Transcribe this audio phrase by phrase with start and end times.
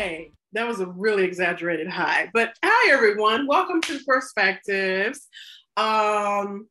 [0.00, 0.30] Hi.
[0.54, 2.30] That was a really exaggerated hi.
[2.32, 3.46] But hi everyone.
[3.46, 5.28] Welcome to Perspectives.
[5.76, 6.68] Um,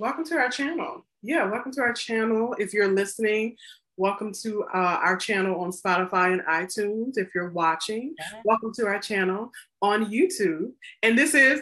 [0.00, 1.06] welcome to our channel.
[1.22, 2.56] Yeah, welcome to our channel.
[2.58, 3.54] If you're listening,
[3.96, 7.16] welcome to uh, our channel on Spotify and iTunes.
[7.16, 10.72] If you're watching, welcome to our channel on YouTube.
[11.04, 11.60] And this is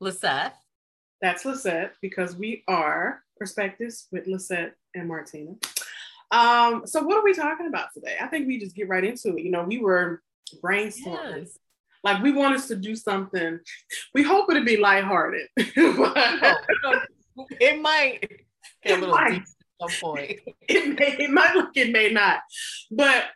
[0.00, 0.54] Lisette.
[1.22, 5.54] That's Lisette because we are Perspectives with Lisette and Martina.
[6.32, 8.16] Um, so what are we talking about today?
[8.20, 9.42] I think we just get right into it.
[9.42, 10.22] You know, we were
[10.62, 11.40] brainstorming.
[11.40, 11.58] Yes.
[12.02, 13.60] Like we want us to do something.
[14.14, 15.48] We hope it'd be lighthearted.
[15.56, 17.02] but
[17.60, 18.28] it might
[18.82, 19.30] get a little might.
[19.30, 20.40] deep at some point.
[20.68, 22.40] It may, it might look, it may not.
[22.90, 23.26] But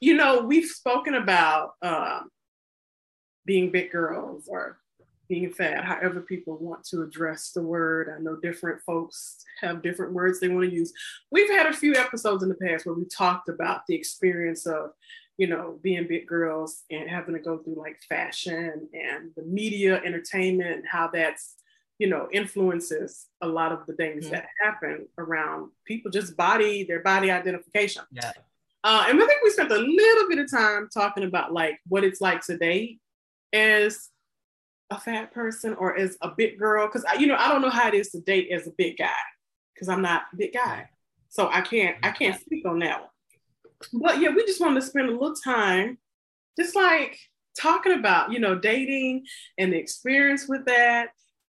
[0.00, 2.30] you know, we've spoken about um,
[3.44, 4.78] being big girls or
[5.32, 8.14] being fat, however people want to address the word.
[8.14, 10.92] I know different folks have different words they want to use.
[11.30, 14.90] We've had a few episodes in the past where we talked about the experience of,
[15.38, 20.02] you know, being big girls and having to go through like fashion and the media,
[20.04, 21.54] entertainment, and how that's,
[21.98, 24.34] you know, influences a lot of the things mm-hmm.
[24.34, 28.02] that happen around people, just body, their body identification.
[28.12, 28.32] Yeah.
[28.84, 32.04] Uh, and I think we spent a little bit of time talking about like what
[32.04, 32.98] it's like today
[33.54, 34.10] as
[34.92, 37.88] a fat person or as a big girl because you know I don't know how
[37.88, 39.10] it is to date as a big guy
[39.74, 40.88] because I'm not a big guy,
[41.28, 44.02] so I can't I can't speak on that one.
[44.02, 45.98] But yeah, we just wanted to spend a little time,
[46.58, 47.18] just like
[47.58, 49.24] talking about you know dating
[49.58, 51.08] and the experience with that.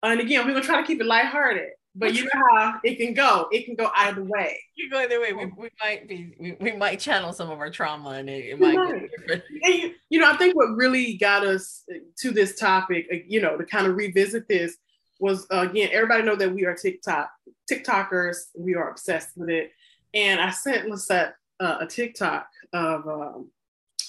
[0.03, 3.14] And again, we're gonna try to keep it lighthearted but you know how it can
[3.14, 3.47] go.
[3.53, 4.61] It can go either way.
[4.75, 5.33] You go either way.
[5.33, 8.61] We, we might be we, we might channel some of our trauma and it, it
[8.61, 8.77] might
[9.19, 9.45] different.
[9.62, 11.84] You, you, know, I think what really got us
[12.19, 14.77] to this topic, uh, you know, to kind of revisit this
[15.20, 17.31] was uh, again, everybody know that we are TikTok
[17.70, 18.37] TikTokers.
[18.56, 19.70] We are obsessed with it.
[20.12, 23.50] And I sent Lisette uh, a TikTok of um,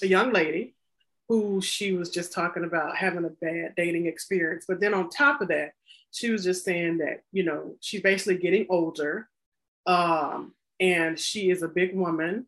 [0.02, 0.74] a young lady
[1.28, 4.64] who she was just talking about having a bad dating experience.
[4.66, 5.72] But then on top of that,
[6.12, 9.28] she was just saying that you know she's basically getting older
[9.86, 12.46] um, and she is a big woman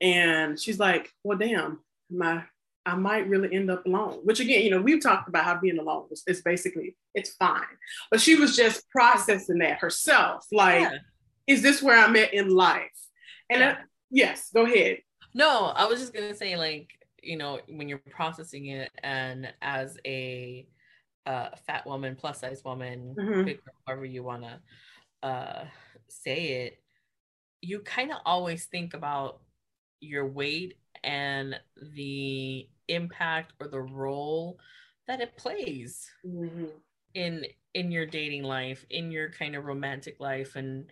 [0.00, 1.78] and she's like well damn
[2.10, 2.42] my
[2.84, 5.78] i might really end up alone which again you know we've talked about how being
[5.78, 7.62] alone is, is basically it's fine
[8.10, 10.98] but she was just processing that herself like yeah.
[11.46, 12.90] is this where i'm at in life
[13.48, 13.76] and yeah.
[13.78, 14.98] I, yes go ahead
[15.32, 16.90] no i was just gonna say like
[17.22, 20.66] you know when you're processing it and as a
[21.26, 23.44] uh, fat woman, plus size woman, mm-hmm.
[23.44, 25.64] big, however you want to uh,
[26.08, 26.82] say it,
[27.60, 29.40] you kind of always think about
[30.00, 31.58] your weight and
[31.94, 34.58] the impact or the role
[35.06, 36.66] that it plays mm-hmm.
[37.14, 40.86] in in your dating life in your kind of romantic life and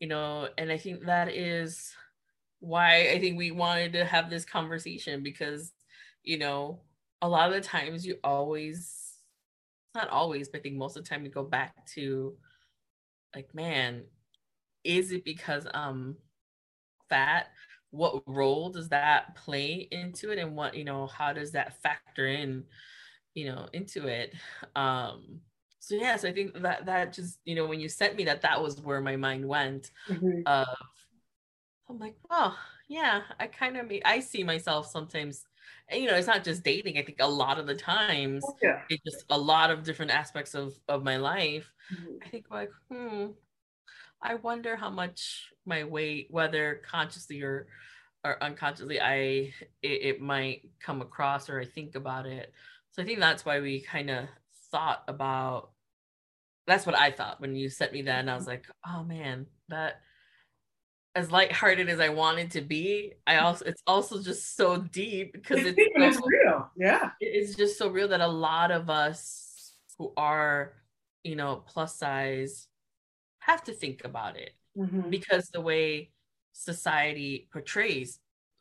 [0.00, 1.92] you know and i think that is
[2.60, 5.72] why i think we wanted to have this conversation because
[6.22, 6.80] you know
[7.22, 9.03] a lot of the times you always
[9.94, 12.34] not always, but I think most of the time you go back to
[13.34, 14.04] like, man,
[14.82, 16.16] is it because I'm
[17.08, 17.48] fat?
[17.90, 20.38] What role does that play into it?
[20.38, 22.64] And what, you know, how does that factor in,
[23.34, 24.34] you know, into it?
[24.74, 25.40] Um,
[25.78, 28.62] so yes, I think that that just, you know, when you sent me that, that
[28.62, 30.40] was where my mind went mm-hmm.
[30.46, 30.66] of
[31.88, 32.56] I'm like, oh
[32.88, 35.44] yeah, I kind of I see myself sometimes
[35.88, 38.56] and you know it's not just dating i think a lot of the times oh,
[38.62, 38.80] yeah.
[38.88, 42.16] it's just a lot of different aspects of of my life mm-hmm.
[42.24, 43.26] i think like hmm
[44.22, 47.66] i wonder how much my weight whether consciously or
[48.24, 49.52] or unconsciously i
[49.82, 52.52] it, it might come across or i think about it
[52.90, 54.24] so i think that's why we kind of
[54.70, 55.70] thought about
[56.66, 58.52] that's what i thought when you sent me that and i was mm-hmm.
[58.52, 60.00] like oh man that
[61.14, 65.60] as lighthearted as I wanted to be, I also it's also just so deep because
[65.64, 66.70] it's, it's, it's real.
[66.76, 67.10] Yeah.
[67.20, 70.72] It's just so real that a lot of us who are,
[71.22, 72.66] you know, plus size
[73.38, 75.08] have to think about it mm-hmm.
[75.08, 76.10] because the way
[76.52, 78.18] society portrays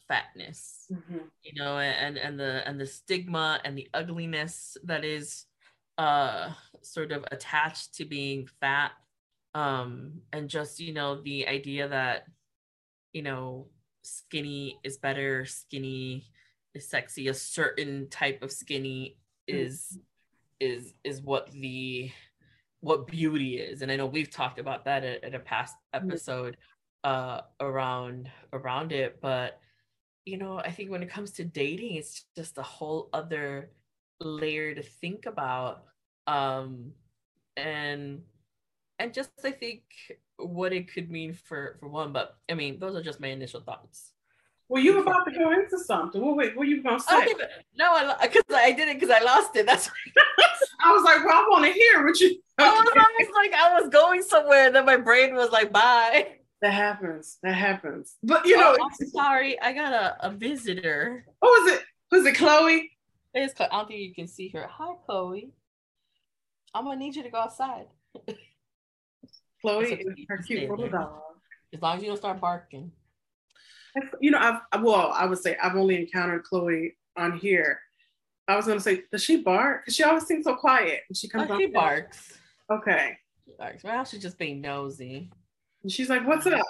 [0.07, 1.25] fatness, mm-hmm.
[1.41, 5.45] you know, and and the and the stigma and the ugliness that is
[5.97, 6.51] uh
[6.81, 8.91] sort of attached to being fat
[9.53, 12.25] um and just you know the idea that
[13.13, 13.67] you know,
[14.01, 16.25] skinny is better, skinny
[16.73, 19.17] is sexy, a certain type of skinny
[19.47, 19.97] is
[20.59, 22.11] is is what the
[22.79, 23.81] what beauty is.
[23.81, 26.57] And I know we've talked about that at, at a past episode
[27.03, 29.59] uh around around it, but
[30.25, 33.71] you know, I think when it comes to dating, it's just a whole other
[34.19, 35.83] layer to think about.
[36.27, 36.91] Um
[37.57, 38.21] and
[38.99, 39.83] and just I think
[40.37, 42.11] what it could mean for for one.
[42.11, 44.11] But I mean, those are just my initial thoughts.
[44.69, 46.21] Well, you were about to go into something.
[46.21, 47.13] What, wait, what you gonna say?
[47.13, 47.47] I even,
[47.77, 49.65] no, I because I, did it because I lost it.
[49.65, 49.89] That's.
[50.83, 52.39] I was like, well, I want to hear what you.
[52.57, 56.27] I was almost like I was going somewhere, and then my brain was like, bye.
[56.61, 57.37] That happens.
[57.43, 58.15] That happens.
[58.23, 59.61] But you oh, know, oh, I'm sorry.
[59.61, 61.25] I got a, a visitor.
[61.41, 61.85] Oh, what was it?
[62.09, 62.91] Who's it Chloe?
[63.33, 64.67] It's, I don't think you can see her.
[64.69, 65.51] Hi, Chloe.
[66.73, 67.85] I'm gonna need you to go outside.
[69.63, 71.13] Chloe is her cute little dog.
[71.73, 72.91] As long as you don't start barking.
[74.19, 77.79] You know, I've well, I would say I've only encountered Chloe on here.
[78.47, 79.81] I was gonna say, does she bark?
[79.81, 81.01] Because she always seems so quiet.
[81.07, 81.49] And she comes.
[81.49, 82.33] Oh, she barks.
[82.69, 83.17] Okay.
[83.45, 83.83] She barks.
[83.83, 85.29] Well, she's just being nosy.
[85.83, 86.61] And she's like, "What's up?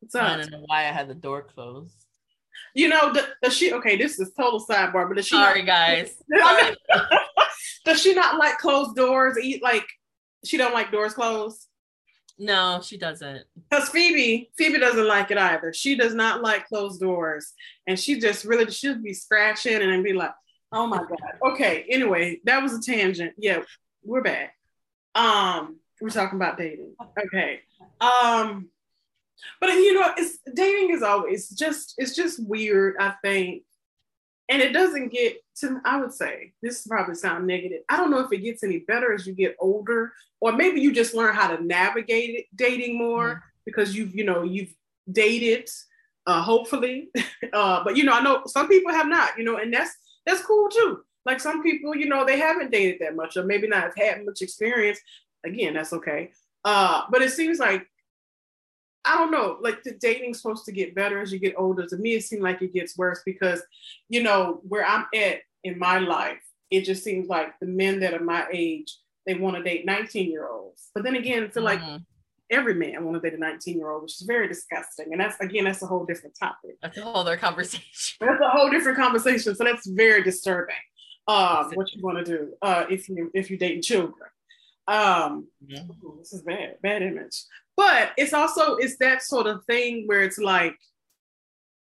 [0.00, 2.06] What's up?" I don't know why I had the door closed.
[2.74, 3.72] You know, does she?
[3.72, 5.36] Okay, this is total sidebar, but does she?
[5.36, 6.16] Sorry, not, guys.
[6.38, 6.76] Sorry.
[7.84, 9.38] does she not like closed doors?
[9.38, 9.86] Eat like
[10.44, 11.66] she don't like doors closed.
[12.38, 13.44] No, she doesn't.
[13.70, 15.72] Because Phoebe, Phoebe doesn't like it either.
[15.72, 17.52] She does not like closed doors,
[17.86, 20.32] and she just really should be scratching and be like,
[20.70, 21.86] "Oh my god." Okay.
[21.88, 23.32] Anyway, that was a tangent.
[23.38, 23.62] Yeah,
[24.04, 24.54] we're back.
[25.14, 26.94] Um, we're talking about dating.
[27.26, 27.60] Okay.
[28.00, 28.68] Um,
[29.60, 32.96] but you know, it's dating is always just it's just weird.
[33.00, 33.62] I think,
[34.48, 35.80] and it doesn't get to.
[35.84, 37.80] I would say this probably sound negative.
[37.88, 40.92] I don't know if it gets any better as you get older, or maybe you
[40.92, 43.40] just learn how to navigate it, dating more mm-hmm.
[43.64, 44.74] because you've you know you've
[45.10, 45.68] dated.
[46.28, 47.08] Uh, hopefully,
[47.52, 49.38] uh, but you know, I know some people have not.
[49.38, 49.94] You know, and that's
[50.24, 51.00] that's cool too.
[51.24, 54.24] Like some people, you know, they haven't dated that much, or maybe not have had
[54.24, 54.98] much experience.
[55.44, 56.30] Again, that's okay.
[56.64, 57.86] Uh, but it seems like
[59.06, 61.86] I don't know, like the dating's supposed to get better as you get older.
[61.86, 63.62] To me, it seems like it gets worse because,
[64.08, 68.14] you know, where I'm at in my life, it just seems like the men that
[68.14, 70.90] are my age, they want to date 19 year olds.
[70.94, 71.92] But then again, I feel mm-hmm.
[71.92, 72.00] like
[72.50, 75.12] every man want to date a 19 year old, which is very disgusting.
[75.12, 76.76] And that's again, that's a whole different topic.
[76.82, 78.16] That's a whole other conversation.
[78.20, 79.54] That's a whole different conversation.
[79.54, 80.74] So that's very disturbing.
[81.28, 84.28] Um, what you want to do uh, if you if you're dating children.
[84.88, 85.90] Um, mm-hmm.
[86.06, 87.42] ooh, this is bad, bad image.
[87.76, 90.76] But it's also it's that sort of thing where it's like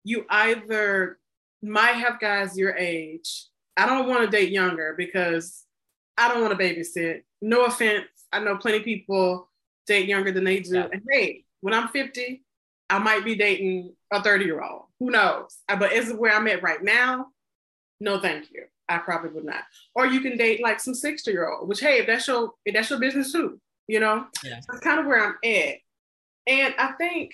[0.04, 1.20] you either
[1.62, 3.48] might have guys your age.
[3.78, 5.64] I don't want to date younger because
[6.18, 7.22] I don't want to babysit.
[7.42, 8.06] No offense.
[8.32, 9.50] I know plenty of people
[9.88, 10.76] date younger than they do.
[10.76, 10.88] Yeah.
[10.92, 12.44] And hey, when I'm 50,
[12.90, 14.84] I might be dating a 30 year old.
[15.00, 15.58] Who knows?
[15.68, 17.28] But is where I'm at right now?
[18.00, 18.66] No, thank you.
[18.90, 19.64] I probably would not.
[19.96, 22.74] Or you can date like some 60 year old, which hey, if that's your if
[22.74, 24.26] that's your business too, you know?
[24.44, 24.60] Yeah.
[24.68, 25.76] That's kind of where I'm at.
[26.46, 27.34] And I think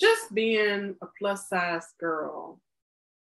[0.00, 2.60] just being a plus size girl,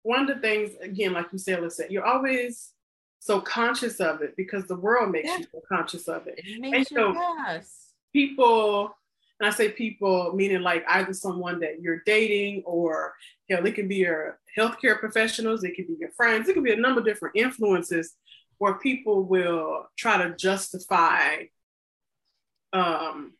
[0.03, 2.71] one of the things, again, like you said, said, you're always
[3.19, 5.37] so conscious of it because the world makes yeah.
[5.39, 6.35] you so conscious of it.
[6.37, 7.93] it makes and so yes.
[8.13, 8.95] people,
[9.39, 13.13] and I say people, meaning like either someone that you're dating or
[13.47, 16.63] you know, it can be your healthcare professionals, it can be your friends, it can
[16.63, 18.13] be a number of different influences
[18.57, 21.43] where people will try to justify
[22.71, 23.33] um,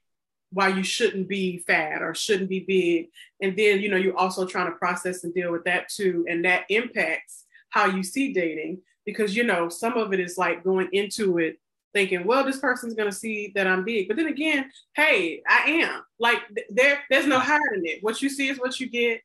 [0.52, 3.10] why you shouldn't be fat or shouldn't be big.
[3.42, 6.26] And then, you know, you're also trying to process and deal with that too.
[6.30, 10.64] And that impacts how you see dating because, you know, some of it is like
[10.64, 11.60] going into it
[11.96, 14.08] thinking, well, this person's going to see that I'm big.
[14.10, 16.02] But then again, hey, I am.
[16.20, 18.04] Like, there, there's no hiding it.
[18.04, 19.22] What you see is what you get.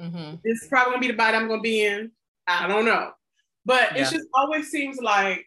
[0.00, 0.36] Mm-hmm.
[0.44, 2.12] This is probably going to be the body I'm going to be in.
[2.46, 3.10] I don't know.
[3.66, 4.02] But yeah.
[4.02, 5.46] it just always seems like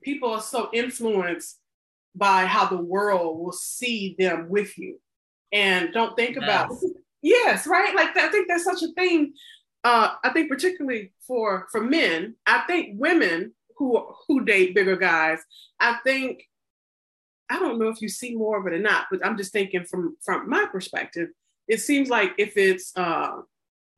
[0.00, 1.58] people are so influenced
[2.14, 5.00] by how the world will see them with you.
[5.52, 6.44] And don't think yes.
[6.44, 6.72] about
[7.22, 7.94] yes, right?
[7.94, 9.32] Like I think that's such a thing.
[9.84, 15.40] Uh, I think particularly for for men, I think women who who date bigger guys,
[15.80, 16.44] I think
[17.50, 19.84] I don't know if you see more of it or not, but I'm just thinking
[19.84, 21.28] from from my perspective,
[21.66, 23.38] it seems like if it's uh,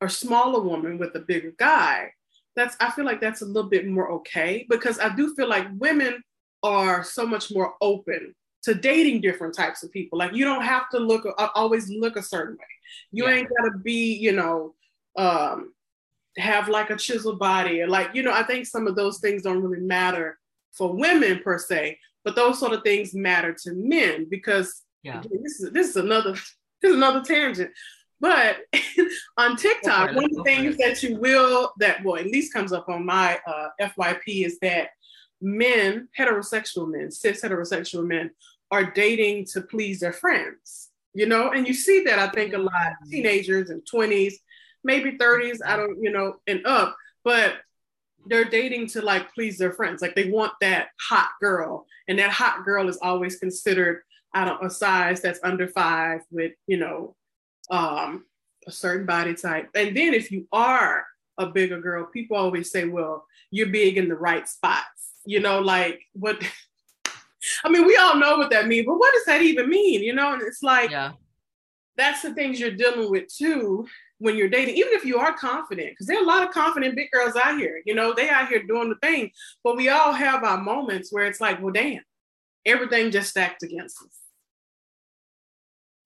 [0.01, 2.13] a smaller woman with a bigger guy,
[2.55, 5.67] that's I feel like that's a little bit more okay because I do feel like
[5.79, 6.23] women
[6.63, 10.19] are so much more open to dating different types of people.
[10.19, 12.65] Like you don't have to look uh, always look a certain way.
[13.13, 13.35] You yeah.
[13.35, 14.75] ain't gotta be, you know,
[15.17, 15.73] um,
[16.39, 19.43] have like a chiseled body or like, you know, I think some of those things
[19.43, 20.39] don't really matter
[20.73, 25.23] for women per se, but those sort of things matter to men because yeah.
[25.43, 27.71] this is this is another this is another tangent.
[28.21, 28.59] But
[29.39, 32.89] on TikTok, one of the things that you will that well at least comes up
[32.89, 34.91] on my uh, FYP is that
[35.41, 38.31] men, heterosexual men, cis heterosexual men,
[38.71, 41.51] are dating to please their friends, you know?
[41.51, 43.11] And you see that, I think, a lot, mm-hmm.
[43.11, 44.35] teenagers and 20s,
[44.85, 47.55] maybe 30s, I don't, you know, and up, but
[48.27, 50.03] they're dating to like please their friends.
[50.03, 54.03] Like they want that hot girl, and that hot girl is always considered,
[54.35, 57.17] I don't, a size that's under five with, you know,
[57.71, 58.25] um,
[58.67, 59.71] a certain body type.
[59.75, 61.05] And then if you are
[61.39, 65.13] a bigger girl, people always say, well, you're big in the right spots.
[65.25, 66.43] You know, like what
[67.65, 70.03] I mean, we all know what that means, but what does that even mean?
[70.03, 71.13] You know, and it's like yeah.
[72.01, 73.87] That's the things you're dealing with too
[74.19, 76.95] when you're dating, even if you are confident, because there are a lot of confident
[76.95, 79.31] big girls out here, you know, they out here doing the thing,
[79.65, 82.03] but we all have our moments where it's like, well, damn,
[82.67, 84.19] everything just stacked against us.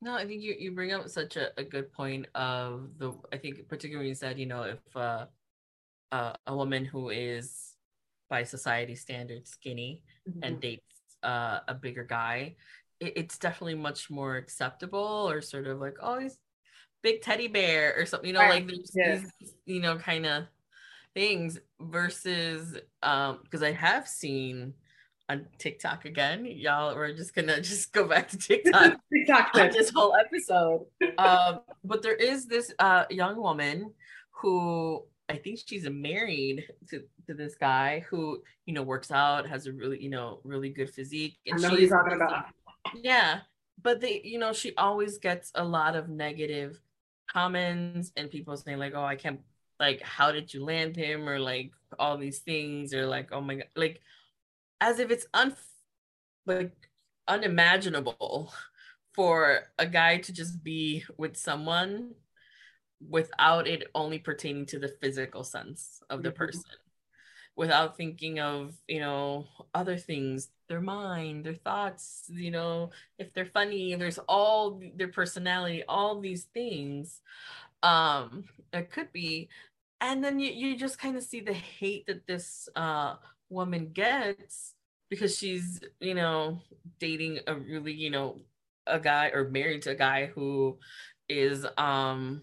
[0.00, 3.38] No, I think you, you bring up such a, a good point of the, I
[3.38, 5.26] think particularly you said, you know, if uh,
[6.12, 7.72] uh, a woman who is
[8.30, 10.40] by society standards skinny mm-hmm.
[10.42, 10.84] and dates
[11.22, 12.54] uh, a bigger guy,
[13.04, 16.38] it, it's definitely much more acceptable or sort of like, oh, he's
[17.02, 18.50] big teddy bear or something, you know, right.
[18.50, 19.26] like there's yes.
[19.40, 20.44] these, you know, kind of
[21.14, 24.74] things versus um because I have seen
[25.28, 26.44] on TikTok again.
[26.44, 30.86] Y'all, we're just gonna just go back to TikTok, TikTok this whole episode.
[31.18, 33.92] um, but there is this uh young woman
[34.30, 39.66] who I think she's married to, to this guy who, you know, works out, has
[39.66, 41.38] a really, you know, really good physique.
[41.46, 42.46] And I know she's talking about.
[42.94, 43.40] Yeah.
[43.82, 46.80] But they, you know, she always gets a lot of negative
[47.26, 49.40] comments and people saying like, oh, I can't
[49.80, 53.56] like how did you land him or like all these things or like oh my
[53.56, 54.00] god like
[54.80, 55.54] as if it's un
[56.46, 56.72] like
[57.28, 58.52] unimaginable
[59.14, 62.10] for a guy to just be with someone
[63.08, 66.38] without it only pertaining to the physical sense of the mm-hmm.
[66.38, 66.70] person
[67.56, 73.46] without thinking of you know other things their mind their thoughts you know if they're
[73.46, 77.20] funny there's all their personality all these things
[77.82, 79.48] um it could be.
[80.00, 83.16] And then you, you just kind of see the hate that this uh
[83.50, 84.74] woman gets
[85.10, 86.60] because she's you know
[86.98, 88.40] dating a really you know
[88.86, 90.78] a guy or married to a guy who
[91.28, 92.42] is um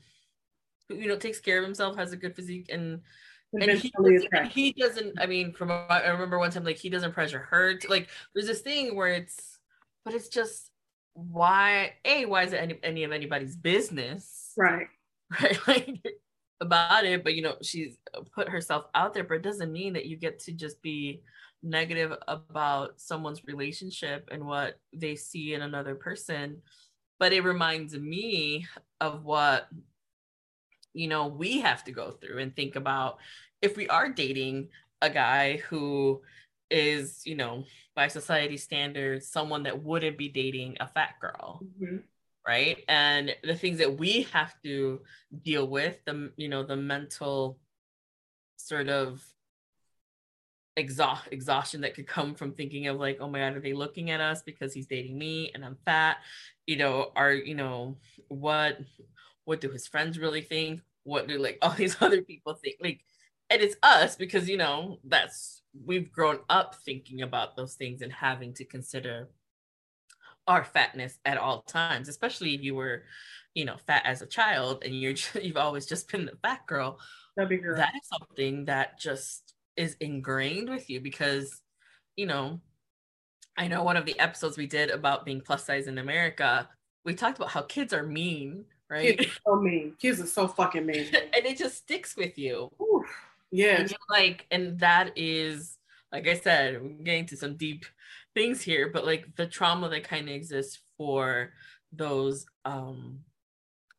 [0.89, 3.01] who you know takes care of himself has a good physique and
[3.53, 7.11] and he, doesn't, he doesn't i mean from i remember one time like he doesn't
[7.11, 9.59] pressure her to, like there's this thing where it's
[10.05, 10.71] but it's just
[11.13, 14.53] why a why is it any, any of anybody's business?
[14.57, 14.87] Right.
[15.41, 16.05] Right like
[16.59, 17.97] about it but you know she's
[18.35, 21.21] put herself out there but it doesn't mean that you get to just be
[21.63, 26.61] negative about someone's relationship and what they see in another person.
[27.19, 28.65] But it reminds me
[28.99, 29.67] of what
[30.93, 33.17] you know we have to go through and think about
[33.61, 34.69] if we are dating
[35.01, 36.21] a guy who
[36.69, 37.63] is you know
[37.95, 41.97] by society standards someone that wouldn't be dating a fat girl mm-hmm.
[42.47, 45.01] right and the things that we have to
[45.43, 47.59] deal with the you know the mental
[48.57, 49.21] sort of
[50.77, 54.09] exhaust exhaustion that could come from thinking of like oh my god are they looking
[54.09, 56.17] at us because he's dating me and i'm fat
[56.65, 57.97] you know are you know
[58.29, 58.77] what
[59.45, 60.81] what do his friends really think?
[61.03, 62.77] What do like all these other people think?
[62.81, 63.01] Like
[63.51, 68.11] and it's us because you know that's we've grown up thinking about those things and
[68.11, 69.29] having to consider
[70.47, 73.03] our fatness at all times especially if you were
[73.53, 76.65] you know fat as a child and you're just, you've always just been the fat
[76.65, 76.97] girl.
[77.37, 77.75] Girl.
[77.77, 81.61] that is something that just is ingrained with you because
[82.15, 82.59] you know
[83.57, 86.67] i know one of the episodes we did about being plus size in america
[87.05, 89.17] we talked about how kids are mean right?
[89.17, 89.93] kids are so mean.
[89.99, 91.07] Kids are so fucking mean.
[91.13, 92.69] And it just sticks with you.
[93.51, 93.81] Yeah.
[93.81, 95.77] And like and that is
[96.11, 97.85] like i said we're getting to some deep
[98.33, 101.53] things here but like the trauma that kind of exists for
[101.91, 103.19] those um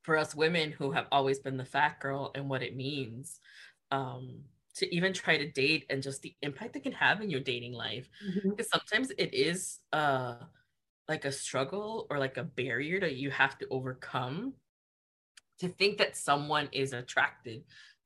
[0.03, 3.41] for us women who have always been the fat girl and what it means
[3.91, 4.41] um
[4.75, 7.75] to even try to date and just the impact it can have in your dating
[7.75, 8.09] life.
[8.27, 8.51] Mm-hmm.
[8.51, 10.37] because sometimes it is uh
[11.09, 14.55] like a struggle or like a barrier that you have to overcome
[15.61, 17.63] to think that someone is attracted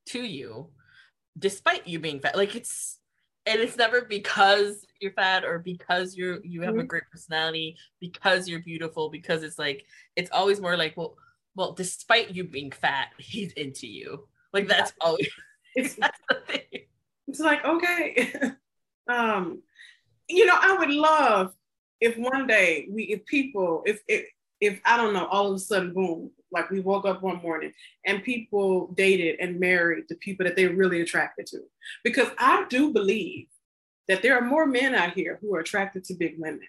[0.07, 0.69] to you
[1.39, 2.99] despite you being fat like it's
[3.47, 6.81] and it's never because you're fat or because you're you have mm-hmm.
[6.81, 9.85] a great personality because you're beautiful because it's like
[10.17, 11.17] it's always more like well
[11.55, 15.29] well despite you being fat he's into you like that's always
[15.75, 16.83] it's, that's the thing.
[17.29, 18.33] it's like okay
[19.09, 19.63] um
[20.29, 21.53] you know i would love
[22.01, 24.27] if one day we if people if if
[24.61, 27.73] if i don't know all of a sudden boom like we woke up one morning
[28.05, 31.61] and people dated and married the people that they're really attracted to.
[32.05, 33.47] Because I do believe
[34.09, 36.67] that there are more men out here who are attracted to big women.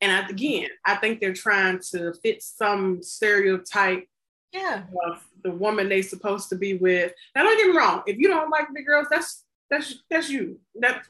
[0.00, 4.06] And again, I think they're trying to fit some stereotype
[4.52, 4.82] yeah.
[5.06, 7.12] of the woman they're supposed to be with.
[7.34, 8.02] Now, don't get me wrong.
[8.06, 10.60] If you don't like big girls, that's that's that's you.
[10.74, 11.06] That's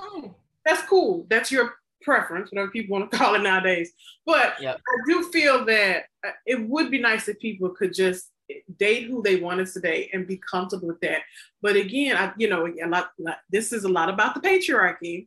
[0.64, 1.26] that's cool.
[1.28, 3.92] That's your preference, whatever people want to call it nowadays.
[4.24, 4.80] But yep.
[4.80, 6.04] I do feel that
[6.44, 8.30] it would be nice if people could just
[8.78, 11.22] date who they wanted to date and be comfortable with that.
[11.62, 13.10] But again, I, you know, a lot,
[13.50, 15.26] this is a lot about the patriarchy.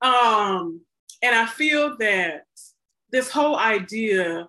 [0.00, 0.80] Um,
[1.22, 2.44] and I feel that
[3.10, 4.48] this whole idea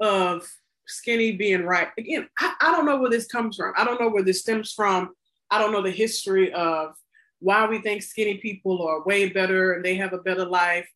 [0.00, 0.46] of
[0.86, 3.72] skinny being right, again, I, I don't know where this comes from.
[3.76, 5.10] I don't know where this stems from.
[5.50, 6.92] I don't know the history of
[7.40, 10.86] why we think skinny people are way better and they have a better life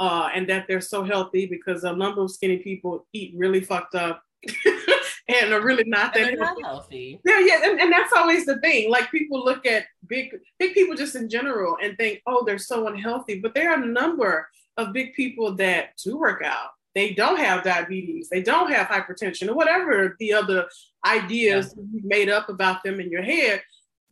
[0.00, 3.94] uh, and that they're so healthy because a number of skinny people eat really fucked
[3.94, 4.22] up
[5.28, 6.62] and are really not that healthy.
[6.62, 7.20] healthy.
[7.24, 8.90] Yeah, yeah, and, and that's always the thing.
[8.90, 12.88] Like people look at big big people just in general and think, oh, they're so
[12.88, 13.40] unhealthy.
[13.40, 16.70] But there are a number of big people that do work out.
[16.94, 20.66] They don't have diabetes, they don't have hypertension, or whatever the other
[21.04, 21.84] ideas yeah.
[21.92, 23.62] you made up about them in your head.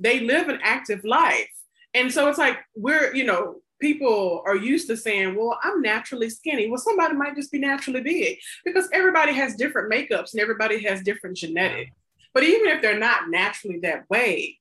[0.01, 1.51] They live an active life.
[1.95, 6.31] And so it's like we're, you know, people are used to saying, well, I'm naturally
[6.31, 6.69] skinny.
[6.69, 11.03] Well, somebody might just be naturally big because everybody has different makeups and everybody has
[11.03, 11.91] different genetics.
[12.33, 14.61] But even if they're not naturally that way,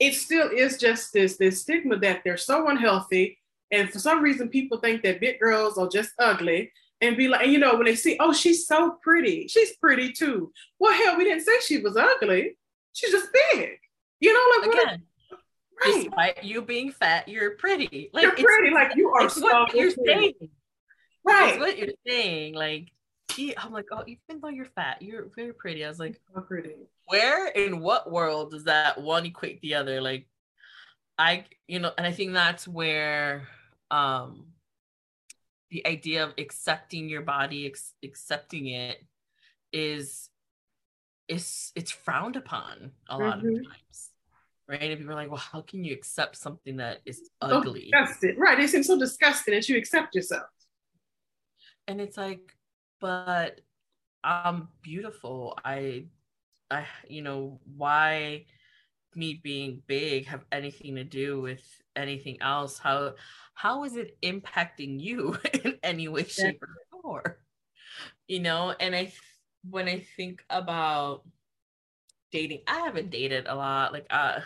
[0.00, 3.38] it still is just this, this stigma that they're so unhealthy.
[3.70, 7.46] And for some reason, people think that big girls are just ugly and be like,
[7.46, 10.52] you know, when they see, oh, she's so pretty, she's pretty too.
[10.80, 12.56] Well, hell, we didn't say she was ugly.
[12.92, 13.78] She's just big.
[14.18, 15.02] You know, like Again,
[15.84, 16.04] Right.
[16.04, 18.10] Despite you being fat, you're pretty.
[18.12, 18.74] Like you're pretty.
[18.74, 19.28] Like you are.
[19.28, 20.34] so what you're saying.
[21.24, 21.50] Right.
[21.50, 22.54] It's what you're saying.
[22.54, 22.88] Like
[23.56, 25.84] I'm like, oh, even though you're fat, you're very pretty.
[25.84, 26.74] I was like, so pretty.
[27.06, 30.00] Where in what world does that one equate the other?
[30.00, 30.26] Like,
[31.18, 33.48] I, you know, and I think that's where
[33.90, 34.46] um
[35.70, 38.98] the idea of accepting your body, ex- accepting it
[39.72, 40.30] is
[41.28, 43.48] is it's frowned upon a lot mm-hmm.
[43.48, 44.07] of times
[44.68, 44.82] right?
[44.82, 47.90] And people are like, well, how can you accept something that is ugly?
[47.92, 48.38] So disgusting.
[48.38, 48.58] Right.
[48.58, 50.46] They seem so disgusting that you accept yourself.
[51.86, 52.54] And it's like,
[53.00, 53.60] but
[54.22, 55.58] I'm beautiful.
[55.64, 56.04] I
[56.70, 58.44] I you know, why
[59.14, 61.64] me being big have anything to do with
[61.96, 62.78] anything else?
[62.78, 63.14] How
[63.54, 67.34] how is it impacting you in any way, shape, or form?
[68.26, 69.12] You know, and I
[69.68, 71.22] when I think about
[72.30, 73.92] dating, I haven't dated a lot.
[73.92, 74.40] Like uh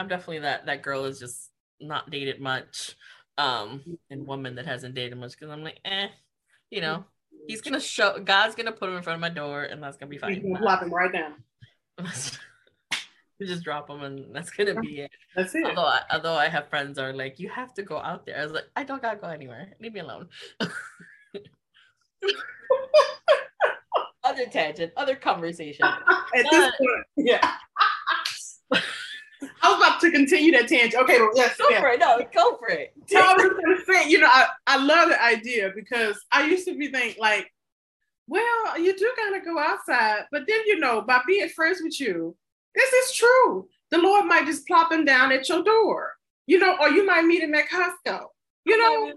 [0.00, 2.96] I'm definitely that that girl is just not dated much,
[3.36, 6.08] um, and woman that hasn't dated much because I'm like, eh,
[6.70, 7.04] you know,
[7.46, 10.08] he's gonna show God's gonna put him in front of my door, and that's gonna
[10.08, 10.34] be fine.
[10.34, 11.34] He's gonna him right down.
[13.38, 15.10] you just drop him, and that's gonna be it.
[15.36, 15.66] That's it.
[15.66, 18.38] Although, I, although I have friends are like, you have to go out there.
[18.40, 19.74] I was like, I don't gotta go anywhere.
[19.80, 20.28] Leave me alone.
[24.24, 25.86] other tangent, other conversation.
[25.86, 27.54] At this point, yeah.
[29.62, 31.02] I was about to continue that tangent.
[31.02, 31.80] Okay, yes, go yeah.
[31.80, 32.00] for it.
[32.00, 32.92] No, go for it.
[33.10, 36.66] No, I was gonna say, you know, I, I love the idea because I used
[36.66, 37.50] to be think like,
[38.26, 41.98] well, you do kind of go outside, but then you know, by being friends with
[42.00, 42.36] you,
[42.74, 43.68] this is true.
[43.90, 46.12] The Lord might just plop him down at your door,
[46.46, 48.26] you know, or you might meet him at Costco.
[48.66, 49.12] You know,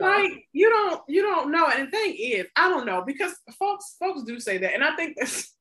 [0.00, 1.68] like you don't you don't know.
[1.68, 4.96] And the thing is, I don't know because folks folks do say that, and I
[4.96, 5.54] think that's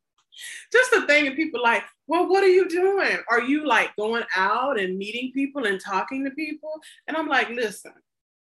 [0.71, 1.27] just the thing.
[1.27, 3.17] And people like, well, what are you doing?
[3.29, 6.81] Are you like going out and meeting people and talking to people?
[7.07, 7.93] And I'm like, listen,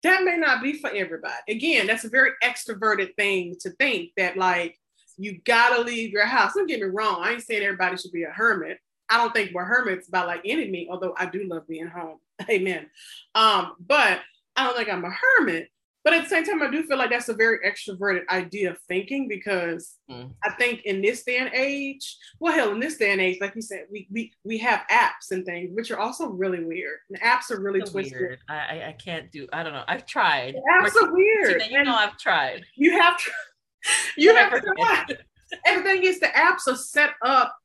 [0.02, 1.34] that may not be for everybody.
[1.48, 4.78] Again, that's a very extroverted thing to think that like
[5.16, 6.54] you gotta leave your house.
[6.54, 7.20] Don't get me wrong.
[7.22, 8.78] I ain't saying everybody should be a hermit.
[9.08, 12.18] I don't think we're hermits by like any means, although I do love being home.
[12.50, 12.86] Amen.
[13.34, 14.20] Um, but
[14.56, 15.70] I don't think I'm a hermit.
[16.04, 18.78] But at the same time, I do feel like that's a very extroverted idea of
[18.88, 20.30] thinking because mm.
[20.44, 23.54] I think in this day and age, well, hell, in this day and age, like
[23.54, 26.98] you said, we we we have apps and things, which are also really weird.
[27.08, 28.20] And apps are really so twisted.
[28.20, 28.38] Weird.
[28.50, 29.48] I I can't do.
[29.50, 29.84] I don't know.
[29.88, 30.54] I've tried.
[30.54, 31.62] The apps are weird.
[31.70, 32.64] You know, I've tried.
[32.76, 33.16] You have.
[33.16, 33.30] To,
[34.18, 35.18] you have tried.
[35.66, 37.56] and the thing is, the apps are set up.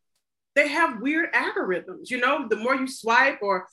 [0.56, 2.10] They have weird algorithms.
[2.10, 3.68] You know, the more you swipe or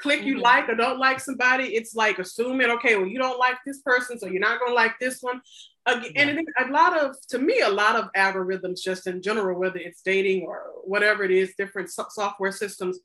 [0.00, 0.42] click you mm-hmm.
[0.42, 4.18] like or don't like somebody, it's like assuming, okay, well, you don't like this person,
[4.18, 5.40] so you're not going to like this one.
[5.86, 6.38] Again.
[6.38, 10.00] And a lot of, to me, a lot of algorithms, just in general, whether it's
[10.02, 12.98] dating or whatever it is, different so- software systems,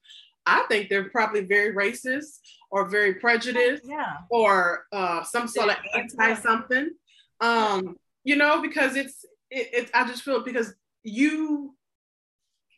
[0.45, 2.39] I think they're probably very racist
[2.71, 4.17] or very prejudiced yeah.
[4.29, 6.89] or uh, some sort of anti something.
[7.41, 10.73] Um, you know, because it's, it, it, I just feel because
[11.03, 11.75] you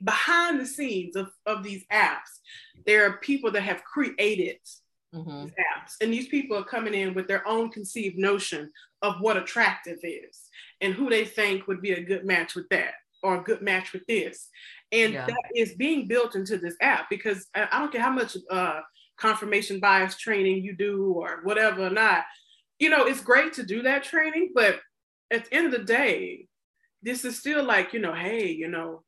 [0.04, 2.40] behind the scenes of, of these apps,
[2.86, 4.58] there are people that have created
[5.14, 5.44] mm-hmm.
[5.44, 5.96] these apps.
[6.02, 10.50] And these people are coming in with their own conceived notion of what attractive is
[10.80, 13.94] and who they think would be a good match with that or a good match
[13.94, 14.50] with this.
[14.92, 15.26] And yeah.
[15.26, 18.82] that is being built into this app because I, I don't care how much uh,
[19.18, 22.24] confirmation bias training you do or whatever or not.
[22.80, 24.80] You know, it's great to do that training, but
[25.30, 26.48] at the end of the day,
[27.04, 29.04] this is still like, you know, hey, you know,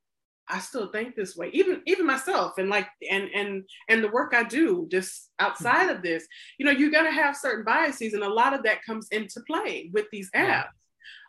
[0.50, 4.34] I still think this way, even even myself, and like and and and the work
[4.34, 6.28] I do just outside of this,
[6.58, 9.90] you know, you're gonna have certain biases, and a lot of that comes into play
[9.94, 10.68] with these apps.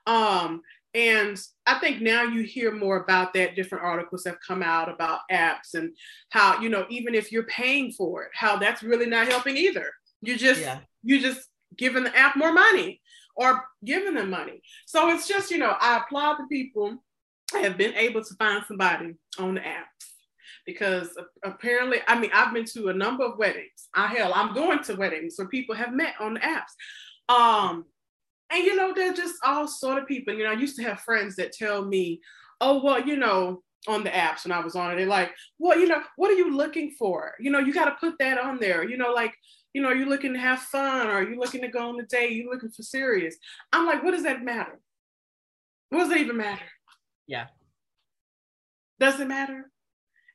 [0.07, 0.63] Um,
[0.95, 3.57] and I think now you hear more about that.
[3.57, 5.91] Different articles have come out about apps and
[6.31, 9.91] how you know even if you're paying for it, how that's really not helping either.
[10.23, 10.79] You just yeah.
[11.03, 13.01] you just giving the app more money
[13.37, 14.61] or giving them money.
[14.87, 17.04] So it's just you know I applaud the people
[17.61, 19.85] have been able to find somebody on the apps
[20.67, 21.11] because
[21.45, 23.89] apparently, I mean, I've been to a number of weddings.
[23.95, 26.73] I hell, I'm going to weddings where people have met on the apps.
[27.29, 27.85] Um,
[28.51, 30.35] and you know, they're just all sort of people.
[30.35, 32.21] You know, I used to have friends that tell me,
[32.61, 35.79] oh, well, you know, on the apps when I was on it, they're like, well,
[35.79, 37.35] you know, what are you looking for?
[37.39, 38.89] You know, you got to put that on there.
[38.89, 39.35] You know, like,
[39.75, 42.01] you know, are you looking to have fun or are you looking to go on
[42.01, 42.31] a date?
[42.31, 43.37] Are you looking for serious?
[43.73, 44.81] I'm like, what does that matter?
[45.91, 46.65] What does that even matter?
[47.27, 47.47] Yeah.
[49.01, 49.71] Does it matter?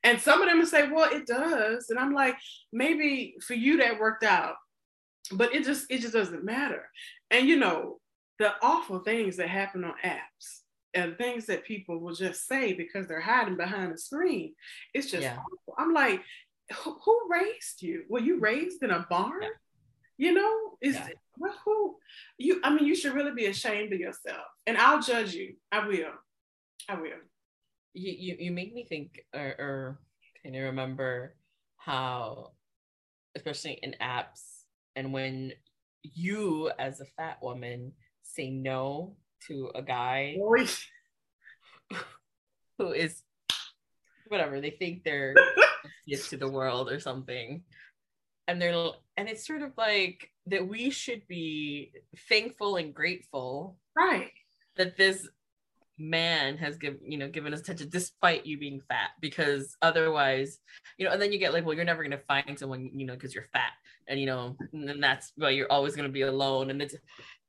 [0.02, 1.90] And some of them will say, well, it does.
[1.90, 2.36] And I'm like,
[2.72, 4.54] maybe for you that worked out,
[5.32, 6.88] but it just it just doesn't matter.
[7.30, 8.00] And you know,
[8.38, 10.60] the awful things that happen on apps
[10.94, 14.54] and things that people will just say because they're hiding behind a screen.
[14.94, 15.36] It's just yeah.
[15.36, 15.74] awful.
[15.78, 16.22] I'm like,
[16.72, 18.04] who, who, raised you?
[18.08, 19.42] Were you raised in a barn?
[19.42, 19.48] Yeah.
[20.16, 21.08] You know, is yeah.
[21.38, 21.96] well, who
[22.38, 24.44] you I mean, you should really be ashamed of yourself.
[24.66, 25.54] And I'll judge you.
[25.70, 26.12] I will.
[26.88, 27.10] I will.
[27.92, 28.12] You?
[28.18, 30.00] You, you make me think or, or
[30.42, 31.34] can you remember
[31.76, 32.52] how
[33.36, 34.62] especially in apps
[34.96, 35.52] and when
[36.02, 39.16] you as a fat woman say no
[39.48, 40.36] to a guy
[42.78, 43.22] who is
[44.28, 45.34] whatever they think they're
[46.18, 47.62] to the world or something.
[48.48, 51.92] And they're and it's sort of like that we should be
[52.28, 54.32] thankful and grateful right.
[54.76, 55.28] that this
[56.00, 60.58] man has given you know given us attention despite you being fat because otherwise
[60.96, 63.04] you know and then you get like well you're never going to find someone you
[63.04, 63.72] know because you're fat.
[64.08, 66.70] And you know and that's why you're always going to be alone.
[66.70, 66.96] And it's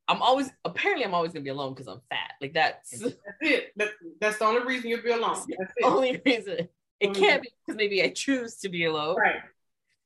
[0.08, 2.34] i'm always apparently i'm always going to be alone because i'm fat.
[2.42, 3.72] Like that's that's it.
[3.78, 5.36] That, that's the only reason you'll be alone.
[5.58, 6.68] That's the only reason.
[7.00, 9.16] It can't be because maybe i choose to be alone.
[9.16, 9.42] Right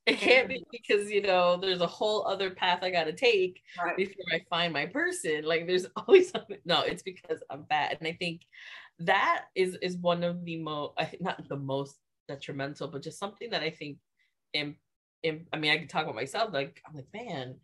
[0.06, 3.62] it can't be because you know there's a whole other path I got to take
[3.82, 3.98] right.
[3.98, 5.44] before I find my person.
[5.44, 6.58] Like there's always something.
[6.66, 8.42] No, it's because I'm fat, and I think
[9.00, 10.94] that is is one of the most.
[11.20, 13.98] Not the most detrimental, but just something that I think.
[14.54, 14.76] In,
[15.24, 16.54] in, I mean, I can talk about myself.
[16.54, 17.56] Like I'm like, man,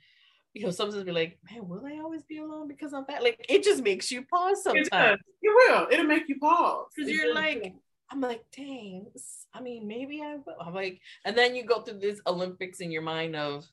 [0.53, 3.23] you know, sometimes be like, man, will I always be alone because I'm fat?
[3.23, 5.21] Like it just makes you pause sometimes.
[5.41, 5.87] It, it will.
[5.91, 6.87] It'll make you pause.
[6.95, 7.73] Because you're like,
[8.11, 9.07] I'm like, dang,
[9.53, 10.55] I mean, maybe I will.
[10.59, 13.65] I'm like, and then you go through this Olympics in your mind of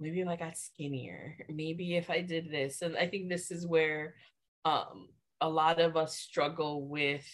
[0.00, 2.80] maybe if I got skinnier, maybe if I did this.
[2.82, 4.14] And I think this is where
[4.64, 5.08] um
[5.40, 7.26] a lot of us struggle with,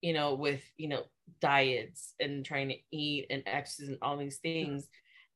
[0.00, 1.02] you know, with, you know,
[1.40, 4.88] diets and trying to eat and exercise and all these things.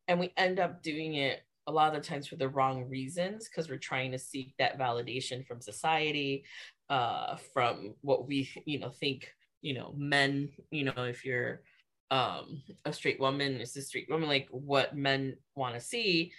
[0.06, 3.48] And we end up doing it a lot of the times for the wrong reasons
[3.48, 6.44] because we're trying to seek that validation from society,
[6.88, 11.62] uh, from what we, you know, think you know men you know if you're
[12.10, 16.32] um a straight woman is a straight woman like what men want to see.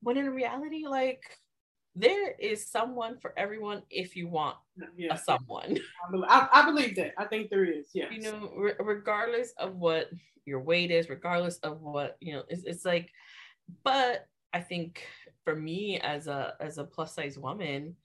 [0.00, 1.22] When in reality like
[1.94, 4.56] there is someone for everyone if you want
[4.96, 5.14] yeah.
[5.14, 5.78] a someone.
[6.08, 7.14] I believe, I, I believe, that.
[7.16, 10.10] I think there is yeah you know re- regardless of what
[10.46, 13.10] your weight is regardless of what you know it's, it's like
[13.82, 15.06] but i think
[15.42, 17.96] for me as a as a plus size woman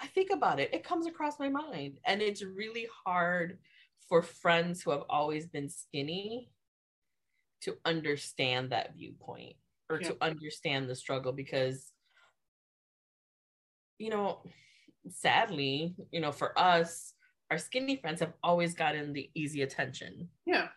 [0.00, 0.72] i think about it.
[0.72, 3.58] It comes across my mind and it's really hard
[4.08, 6.50] for friends who have always been skinny
[7.62, 9.56] to understand that viewpoint
[9.88, 10.08] or yeah.
[10.08, 11.92] to understand the struggle because
[13.98, 14.42] you know
[15.08, 17.14] sadly you know for us
[17.50, 20.28] our skinny friends have always gotten the easy attention.
[20.46, 20.68] Yeah.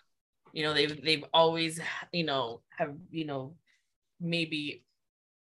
[0.54, 1.80] You know they've they've always
[2.12, 3.56] you know have you know
[4.20, 4.86] maybe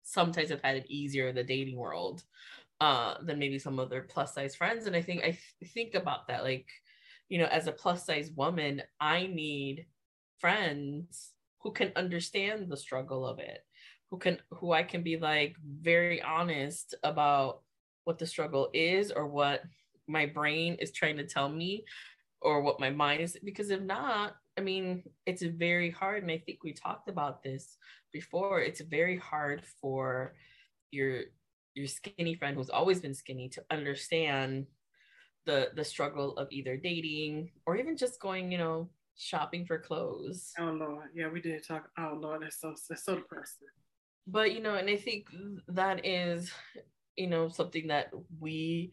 [0.03, 2.23] sometimes have had it easier in the dating world
[2.81, 4.87] uh than maybe some of their plus size friends.
[4.87, 6.67] And i think i th- think about that like
[7.29, 9.87] you know, as a plus size woman, I need
[10.39, 13.65] friends who can understand the struggle of it,
[14.11, 17.63] who can, who I can be like very honest about
[18.05, 19.63] what the struggle is or what
[20.07, 21.85] my brain is trying to tell me
[22.41, 23.37] or what my mind is.
[23.45, 26.23] Because if not, I mean, it's very hard.
[26.23, 27.77] And I think we talked about this
[28.13, 28.61] before.
[28.61, 30.35] It's very hard for
[30.91, 31.23] your
[31.75, 34.67] your skinny friend who's always been skinny to understand
[35.47, 40.53] the the struggle of either dating or even just going, you know, shopping for clothes.
[40.59, 41.89] Oh Lord, yeah, we did talk.
[41.99, 43.69] Oh Lord, that's so that's so depressing.
[44.27, 45.29] But you know, and I think
[45.69, 46.53] that is,
[47.17, 48.93] you know, something that we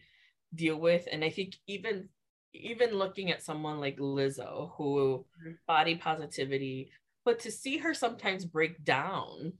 [0.56, 2.10] deal with, and I think even
[2.54, 5.54] even looking at someone like Lizzo, who mm-hmm.
[5.68, 6.92] body positivity,
[7.26, 9.54] but to see her sometimes break down,